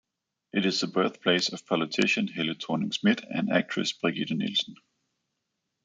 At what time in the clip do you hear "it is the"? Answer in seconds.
0.51-0.87